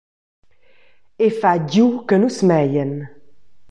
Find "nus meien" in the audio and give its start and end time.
2.19-2.93